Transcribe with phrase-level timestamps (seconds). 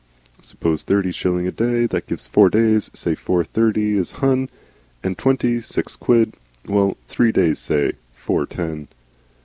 [0.41, 4.49] (Suppose thirty shillings a day, that gives four days, say four thirties is hun'
[5.03, 6.33] and twenty, six quid,
[6.67, 8.87] well, three days, say; four ten.)